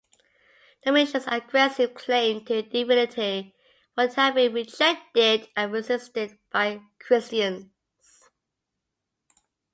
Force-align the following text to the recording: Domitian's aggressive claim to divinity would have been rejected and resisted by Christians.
Domitian's 0.83 1.27
aggressive 1.27 1.93
claim 1.93 2.43
to 2.45 2.63
divinity 2.63 3.53
would 3.95 4.11
have 4.15 4.33
been 4.33 4.51
rejected 4.51 5.47
and 5.55 5.71
resisted 5.71 6.39
by 6.49 6.81
Christians. 6.97 7.67